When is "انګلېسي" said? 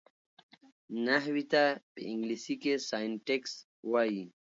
2.11-2.55